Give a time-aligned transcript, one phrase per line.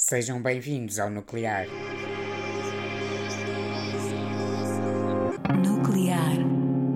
[0.00, 1.66] sejam bem-vindos ao Nuclear.
[5.66, 6.36] Nuclear.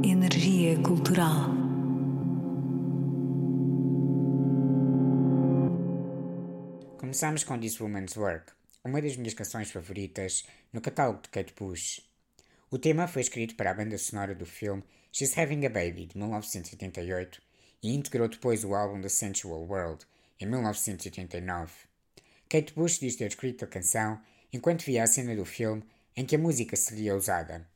[0.04, 1.50] Energia cultural.
[6.96, 8.52] Começamos com This Woman's Work,
[8.84, 12.00] uma das minhas canções favoritas no catálogo de Kate Bush.
[12.70, 16.16] O tema foi escrito para a banda sonora do filme She's Having a Baby, de
[16.16, 17.42] 1988,
[17.82, 20.06] e integrou depois o álbum The Sensual World,
[20.38, 21.91] em 1989.
[22.52, 24.20] Kate Bush diz ter escrito a canção
[24.52, 25.82] enquanto via a cena do filme
[26.14, 27.66] em que a música seria usada.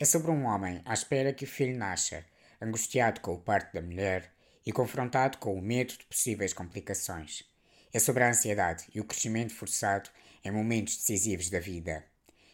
[0.00, 2.24] É sobre um homem à espera que o filho nasça,
[2.60, 4.32] angustiado com o parto da mulher
[4.66, 7.44] e confrontado com o medo de possíveis complicações.
[7.92, 10.10] É sobre a ansiedade e o crescimento forçado
[10.44, 12.04] em momentos decisivos da vida.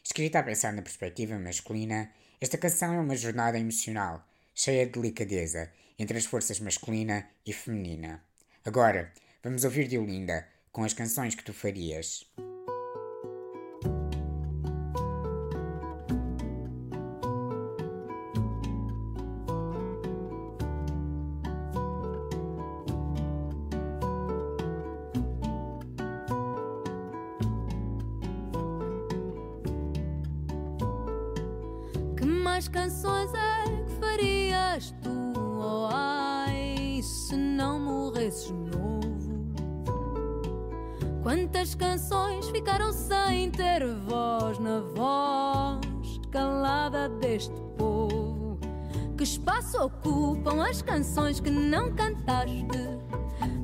[0.04, 5.72] Escrita a pensar na perspectiva masculina, esta canção é uma jornada emocional, cheia de delicadeza
[5.98, 8.22] entre as forças masculina e feminina.
[8.62, 9.10] Agora,
[9.42, 12.24] vamos ouvir de Olinda com as canções que tu farias.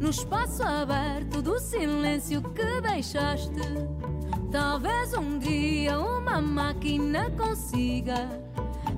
[0.08, 3.60] No espaço aberto do silêncio que deixaste.
[4.50, 8.26] Talvez um dia uma máquina consiga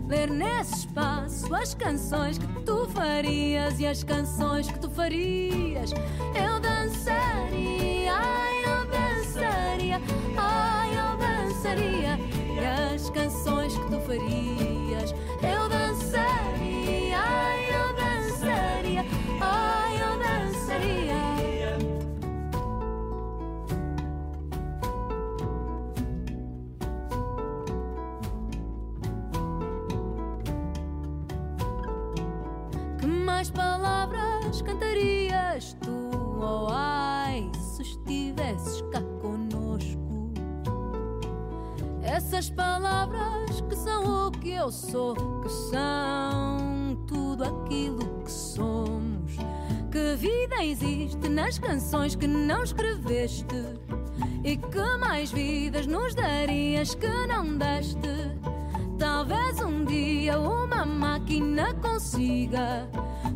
[0.06, 5.90] ler nesse espaço as canções que tu farias e as canções que tu farias.
[6.32, 10.00] Eu dançaria, ai, eu dançaria,
[10.36, 12.18] ai, eu dançaria.
[12.54, 14.69] E as canções que tu farias.
[34.80, 35.90] Cantarias tu,
[36.40, 40.32] oh ai, se estivesses cá conosco?
[42.02, 49.36] Essas palavras que são o que eu sou, que são tudo aquilo que somos.
[49.92, 53.44] Que vida existe nas canções que não escreveste?
[54.42, 58.08] E que mais vidas nos darias que não deste?
[58.98, 62.88] Talvez um dia uma máquina consiga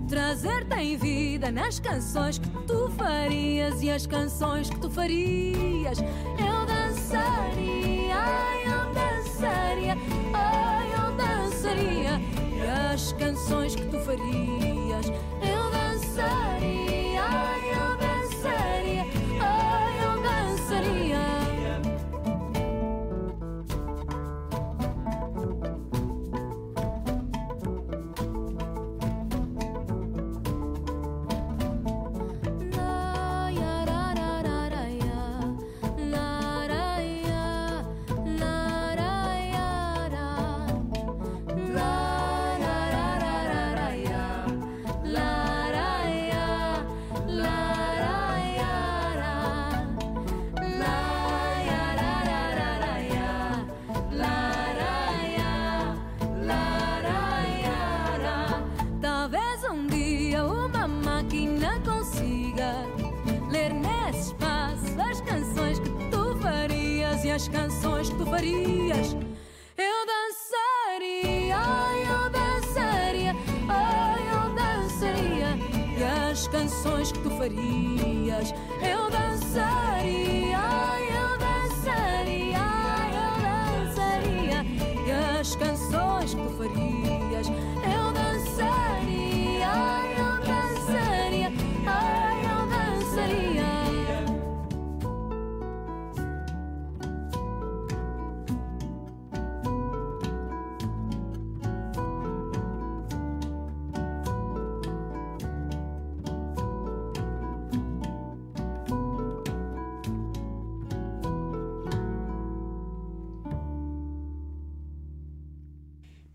[0.09, 5.99] trazer-te em vida nas canções que tu farias e as canções que tu farias.
[5.99, 8.25] Eu dançaria,
[8.65, 9.97] eu dançaria,
[10.33, 12.21] ai, eu dançaria.
[12.57, 15.09] E as canções que tu farias.
[15.43, 18.74] Eu dançaria, ai, eu dançaria,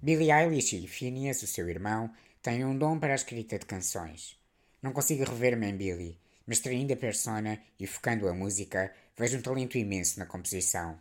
[0.01, 2.09] Billie Eilish e Phineas, o seu irmão,
[2.41, 4.39] têm um dom para a escrita de canções.
[4.81, 6.17] Não consigo rever-me em Billie,
[6.47, 10.97] mas traindo a persona e focando a música, vejo um talento imenso na composição.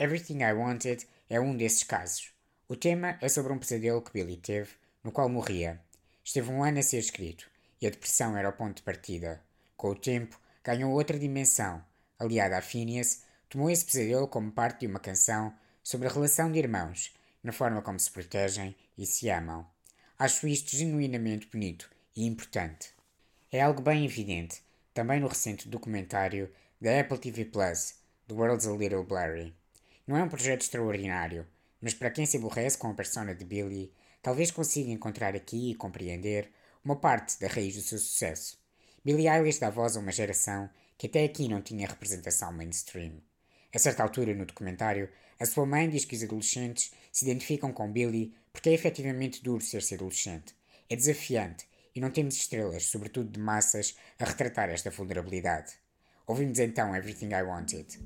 [0.00, 2.32] Everything I Wanted é um desses casos.
[2.66, 4.70] O tema é sobre um pesadelo que Billie teve,
[5.04, 5.80] no qual morria.
[6.24, 7.48] Esteve um ano a ser escrito,
[7.80, 9.40] e a depressão era o ponto de partida.
[9.76, 11.84] Com o tempo, ganhou outra dimensão.
[12.18, 16.58] Aliada a Phineas, tomou esse pesadelo como parte de uma canção sobre a relação de
[16.58, 19.66] irmãos, na forma como se protegem e se amam.
[20.18, 22.90] Acho isto genuinamente bonito e importante.
[23.50, 27.94] É algo bem evidente, também no recente documentário da Apple TV Plus,
[28.28, 29.54] The World's a Little Blurry.
[30.06, 31.46] Não é um projeto extraordinário,
[31.80, 33.92] mas para quem se aborrece com a persona de Billy,
[34.22, 36.50] talvez consiga encontrar aqui e compreender
[36.84, 38.58] uma parte da raiz do seu sucesso.
[39.04, 40.68] Billie Eilish dá voz a uma geração
[40.98, 43.22] que até aqui não tinha representação mainstream.
[43.72, 45.08] A certa altura no documentário,
[45.38, 49.62] a sua mãe diz que os adolescentes se identificam com Billy porque é efetivamente duro
[49.62, 50.54] ser-se adolescente.
[50.88, 55.72] É desafiante e não temos estrelas, sobretudo de massas, a retratar esta vulnerabilidade.
[56.26, 57.98] Ouvimos então Everything I Wanted.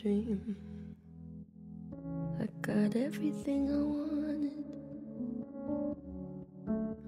[0.00, 0.56] Dream.
[2.40, 4.64] I got everything I wanted.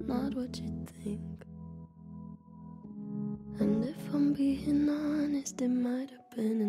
[0.06, 1.44] Not what you think.
[3.60, 6.60] And if I'm being honest, it might have been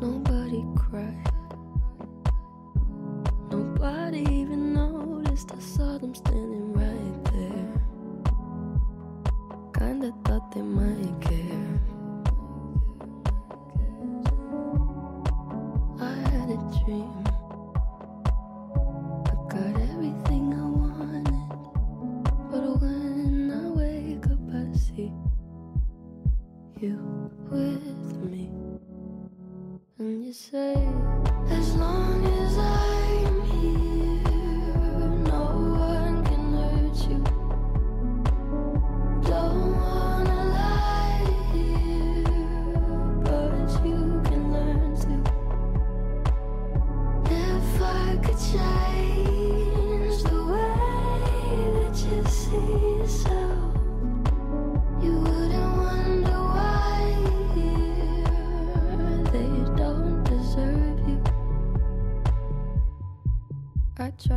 [0.00, 0.33] Nobody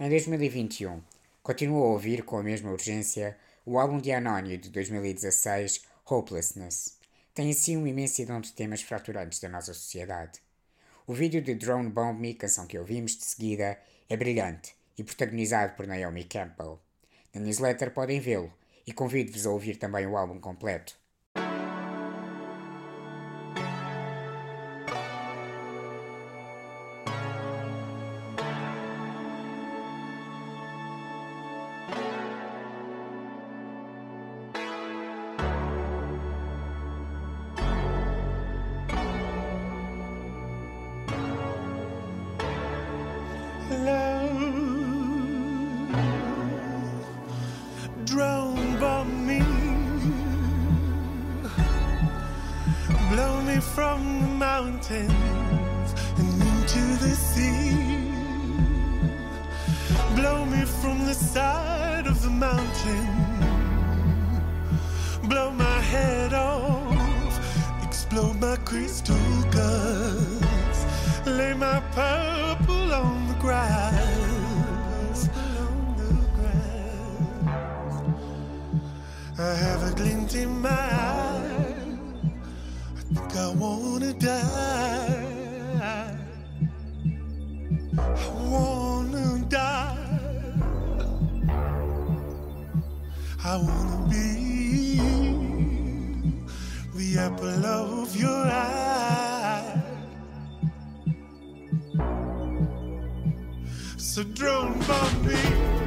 [0.00, 1.02] Em 2021,
[1.42, 3.36] continuo a ouvir com a mesma urgência
[3.66, 6.96] o álbum de Anónio de 2016, Hopelessness.
[7.34, 10.40] Tem assim uma imensidão de temas fraturantes da nossa sociedade.
[11.04, 13.76] O vídeo de Drone Bomb Me, canção que ouvimos de seguida,
[14.08, 16.78] é brilhante e protagonizado por Naomi Campbell.
[17.34, 18.52] Na newsletter podem vê-lo
[18.86, 20.96] e convido-vos a ouvir também o álbum completo.
[53.18, 57.74] Blow me from the mountains and into the sea.
[60.14, 63.08] Blow me from the side of the mountain,
[65.30, 67.32] blow my head off,
[67.82, 70.80] explode my crystal guts,
[71.26, 75.28] lay my purple on the grass.
[79.40, 81.57] I have a glint in my eye.
[83.38, 85.28] I wanna die.
[88.20, 90.54] I wanna die.
[93.44, 95.00] I wanna be
[96.96, 99.82] the apple of your eye.
[103.96, 105.77] So drone bomb me.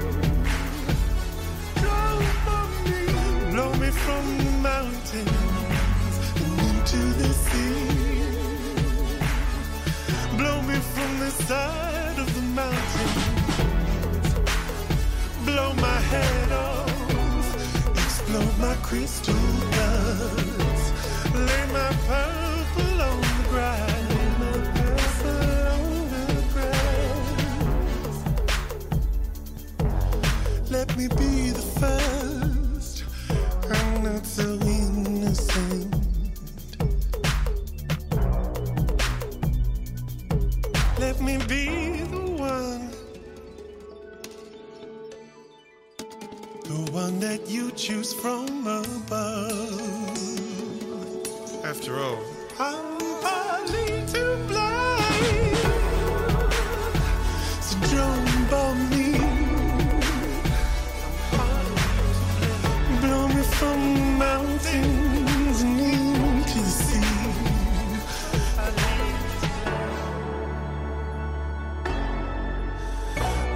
[18.91, 19.40] Crystal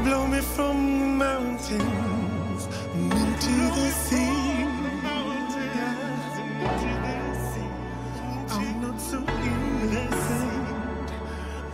[0.06, 3.90] Blow me from mountains, into the
[5.02, 7.72] mountains into the sea.
[8.52, 11.12] I'm not so innocent.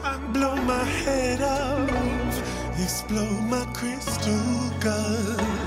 [0.01, 5.60] I blow my head off, explode my crystal guts.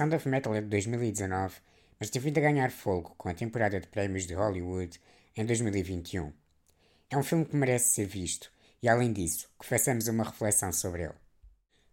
[0.00, 1.56] Sound of Metal é de 2019,
[1.98, 4.98] mas tem vindo a ganhar fogo com a temporada de prémios de Hollywood
[5.36, 6.32] em 2021.
[7.10, 8.50] É um filme que merece ser visto
[8.82, 11.12] e, além disso, que façamos uma reflexão sobre ele.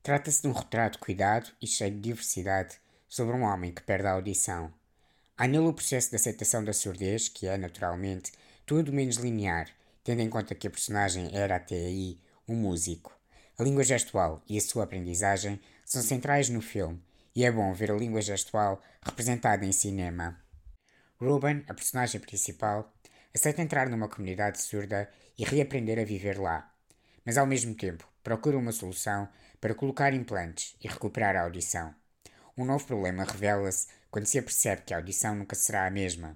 [0.02, 2.78] Trata-se de um retrato cuidado e cheio de diversidade
[3.10, 4.74] sobre um homem que perde a audição.
[5.36, 8.32] Há nele o processo de aceitação da surdez, que é, naturalmente,
[8.66, 9.68] tudo menos linear,
[10.02, 12.18] tendo em conta que a personagem era até aí
[12.48, 13.12] um músico.
[13.60, 17.02] A língua gestual e a sua aprendizagem são centrais no filme,
[17.38, 20.42] e é bom ver a língua gestual representada em cinema.
[21.22, 22.92] Ruben, a personagem principal,
[23.32, 26.74] aceita entrar numa comunidade surda e reaprender a viver lá,
[27.24, 29.30] mas ao mesmo tempo procura uma solução
[29.62, 31.94] para colocar implantes e recuperar a audição.
[32.58, 36.36] Um novo problema revela-se quando se apercebe que a audição nunca será a mesma.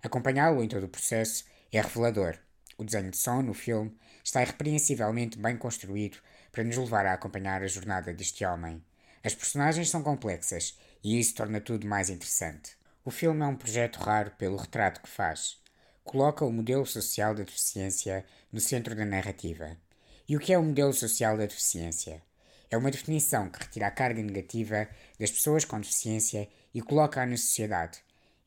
[0.00, 2.38] Acompanhá-lo em todo o processo é revelador.
[2.78, 6.18] O desenho de som no filme está irrepreensivelmente bem construído
[6.52, 8.80] para nos levar a acompanhar a jornada deste homem.
[9.26, 12.76] As personagens são complexas e isso torna tudo mais interessante.
[13.04, 15.60] O filme é um projeto raro pelo retrato que faz.
[16.04, 19.76] Coloca o modelo social da deficiência no centro da narrativa.
[20.28, 22.22] E o que é o modelo social da deficiência?
[22.70, 27.36] É uma definição que retira a carga negativa das pessoas com deficiência e coloca-a na
[27.36, 27.98] sociedade.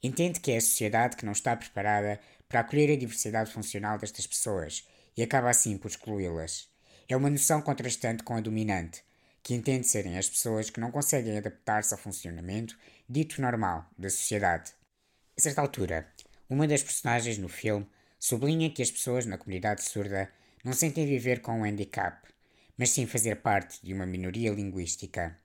[0.02, 4.26] Entende que é a sociedade que não está preparada para acolher a diversidade funcional destas
[4.26, 4.88] pessoas
[5.18, 6.70] e acaba assim por excluí-las.
[7.10, 9.04] É uma noção contrastante com a dominante,
[9.43, 14.71] que entende serem as pessoas que não conseguem adaptar-se ao funcionamento dito normal da sociedade.
[15.38, 16.08] A certa altura,
[16.49, 17.88] uma das personagens no filme
[18.19, 20.30] sublinha que as pessoas na comunidade surda
[20.63, 22.28] não sentem viver com um handicap,
[22.78, 25.38] mas sim fazer parte de uma minoria linguística.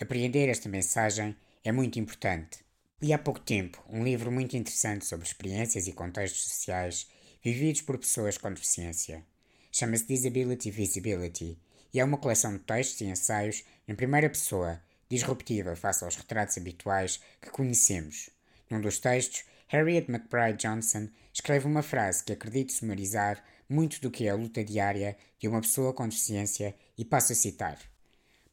[0.00, 2.58] Apreender esta mensagem é muito importante.
[3.00, 7.06] Li há pouco tempo um livro muito interessante sobre experiências e contextos sociais
[7.42, 9.24] vividos por pessoas com deficiência.
[9.70, 11.58] Chama-se Disability Visibility
[11.92, 16.58] e é uma coleção de textos e ensaios em primeira pessoa, disruptiva face aos retratos
[16.58, 18.30] habituais que conhecemos.
[18.70, 24.26] Num dos textos, Harriet McBride Johnson escreve uma frase que acredito sumarizar muito do que
[24.26, 27.78] é a luta diária de uma pessoa com deficiência e passo a citar: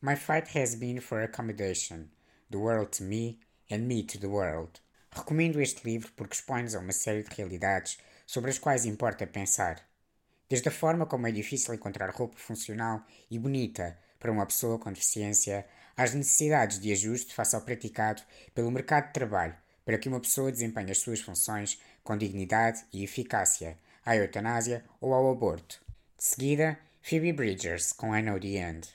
[0.02, 2.10] My fight has been for accommodation,
[2.50, 3.39] the world to me
[3.71, 4.82] and me to the world.
[5.12, 9.82] Recomendo este livro porque expõe-nos a uma série de realidades sobre as quais importa pensar.
[10.49, 14.91] Desde a forma como é difícil encontrar roupa funcional e bonita para uma pessoa com
[14.91, 18.21] deficiência, às necessidades de ajuste face ao praticado
[18.53, 19.55] pelo mercado de trabalho
[19.86, 25.13] para que uma pessoa desempenhe as suas funções com dignidade e eficácia, à eutanásia ou
[25.13, 25.79] ao aborto.
[26.17, 28.89] De seguida, Phoebe Bridgers com I Know the End.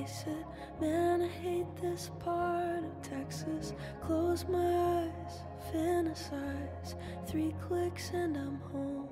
[0.00, 0.46] Can't it.
[0.80, 3.74] Man, I hate this part of Texas.
[4.02, 6.94] Close my eyes, fantasize.
[7.26, 9.08] Three clicks and I'm home.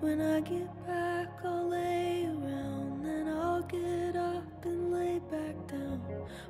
[0.00, 3.04] When I get back, I'll lay around.
[3.04, 6.02] Then I'll get up and lay back down.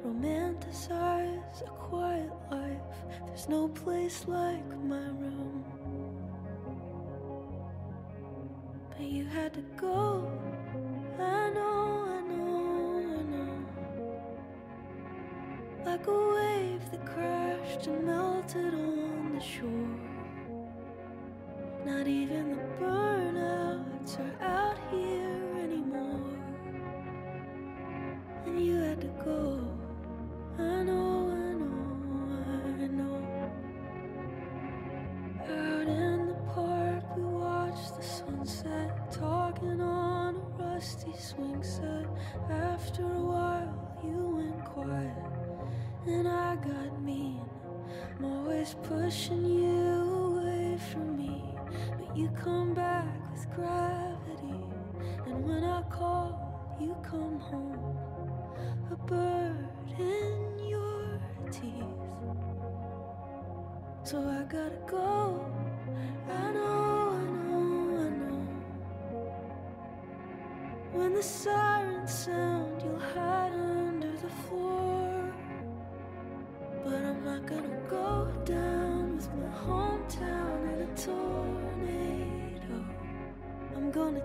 [0.05, 2.81] Romanticize a quiet life.
[3.27, 5.65] There's no place like my room.
[8.91, 10.38] But you had to go.
[16.09, 19.99] A wave that crashed and melted on the shore.
[21.85, 22.38] Not even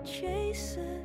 [0.04, 1.00] chaser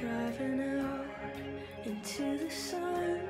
[0.00, 1.06] Driving out
[1.84, 3.20] into the sun,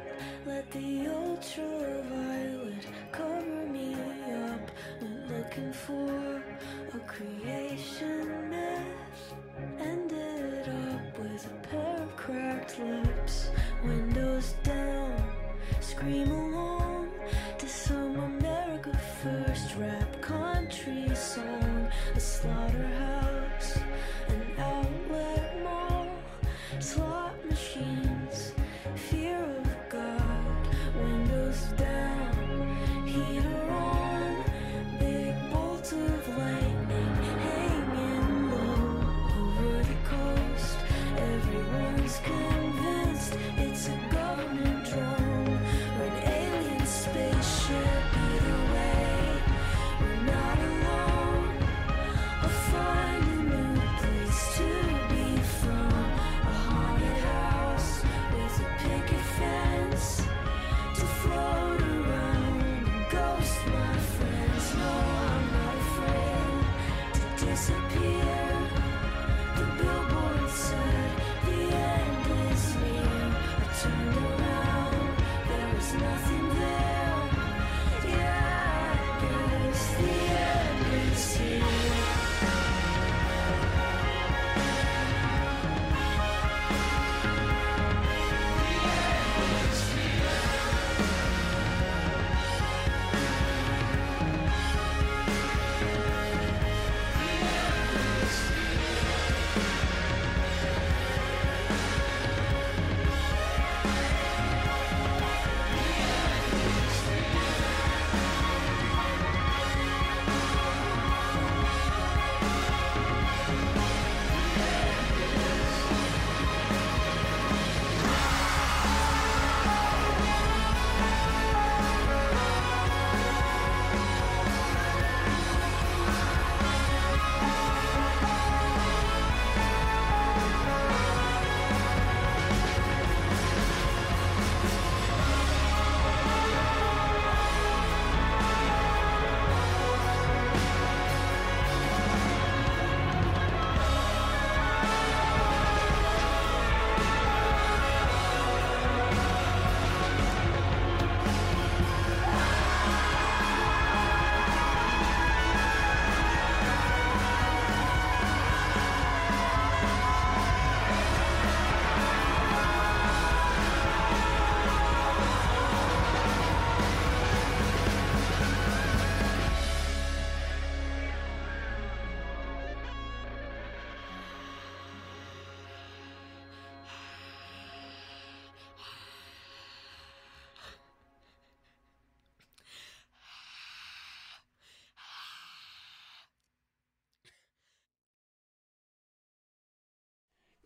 [0.44, 4.70] let the ultraviolet cover me up.
[5.00, 6.42] Went looking for
[6.94, 9.34] a creation myth.
[9.78, 13.50] Ended up with a pair of cracked lips,
[13.82, 15.16] windows down,
[15.80, 17.10] scream along
[17.58, 21.88] to some America First rap country song.
[22.14, 22.97] A slaughterhouse,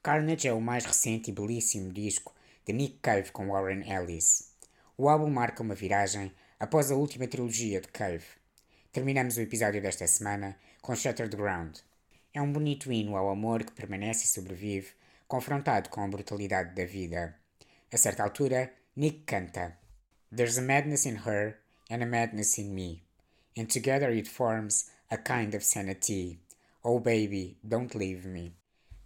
[0.02, 2.34] Carnage é o mais recente e belíssimo disco
[2.66, 4.50] de Nick Cave com Warren Ellis.
[4.98, 8.24] O álbum marca uma viragem após a última trilogia de Cave.
[8.90, 11.76] Terminamos o episódio desta semana com Shattered Ground.
[12.34, 14.90] É um bonito hino ao amor que permanece e sobrevive,
[15.28, 17.36] confrontado com a brutalidade da vida.
[17.92, 19.78] A certa altura, Nick canta:
[20.34, 21.56] There's a madness in her
[21.88, 23.04] and a madness in me,
[23.56, 26.40] and together it forms a kind of sanity.
[26.82, 28.61] Oh baby, don't leave me.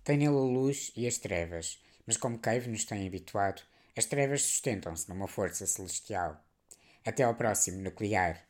[0.06, 3.60] Tem nele a luz e as trevas, mas como Cave nos tem habituado,
[3.96, 6.46] as trevas sustentam-se numa força celestial.
[7.04, 8.40] Até ao próximo nuclear.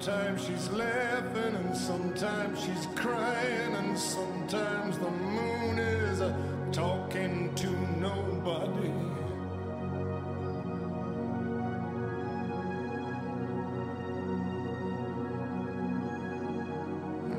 [0.00, 6.22] Sometimes she's laughing, and sometimes she's crying, and sometimes the moon is
[6.70, 8.92] talking to nobody.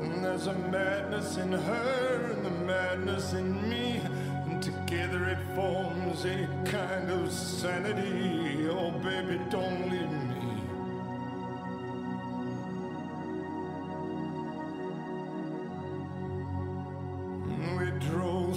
[0.02, 4.02] And there's a madness in her and the madness in me,
[4.44, 8.68] and together it forms a kind of sanity.
[8.68, 10.29] Oh, baby, don't leave me.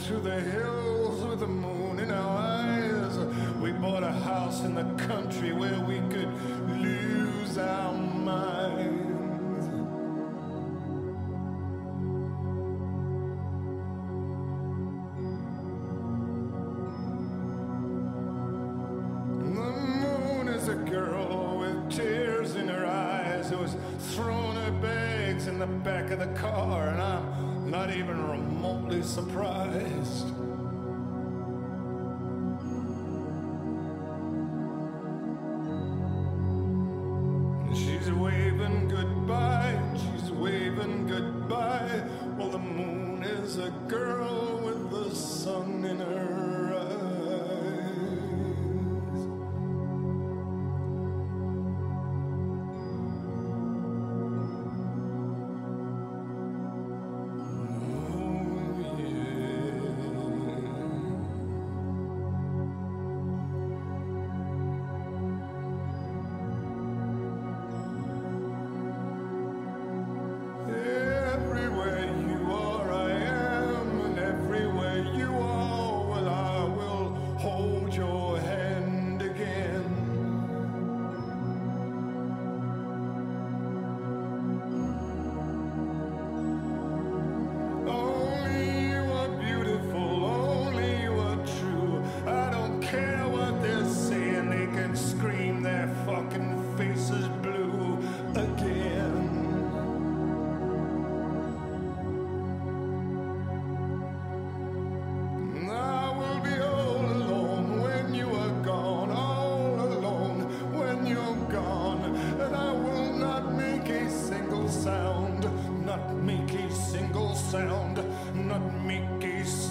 [0.03, 3.17] Through the hills with the moon in our eyes.
[3.61, 6.27] We bought a house in the country where we could
[6.77, 9.02] lose our minds.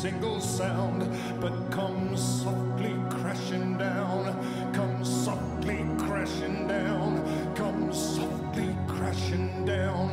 [0.03, 1.09] Single sound,
[1.41, 4.25] but comes softly crashing down,
[4.73, 10.09] comes softly crashing down, comes softly crashing down.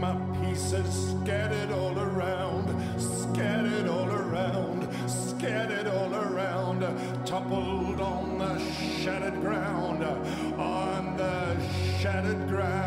[0.00, 2.66] My pieces scattered all around,
[2.98, 6.80] scattered all around, scattered all around,
[7.26, 8.58] toppled on the
[9.02, 10.02] shattered ground,
[10.58, 11.60] on the
[11.98, 12.85] shattered ground.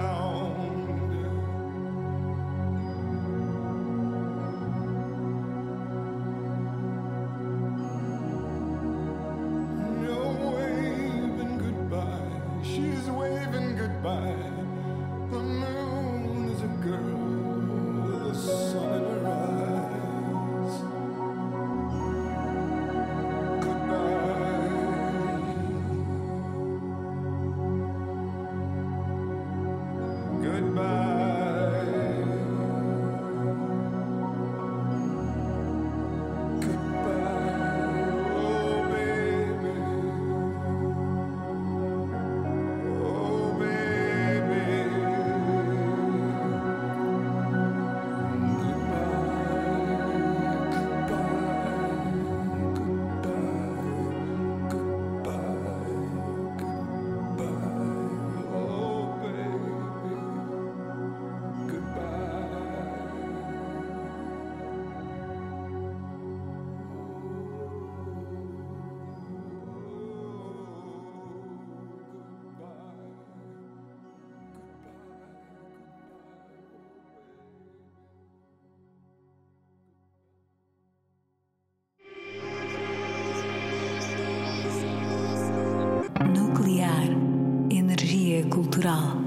[88.89, 89.18] Cultural.